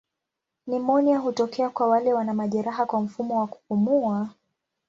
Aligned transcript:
Nimonia 0.67 1.19
hutokea 1.19 1.69
kwa 1.69 1.87
wale 1.87 2.13
wana 2.13 2.33
majeraha 2.33 2.85
kwa 2.85 3.01
mfumo 3.01 3.39
wa 3.39 3.47
kupumua. 3.47 4.29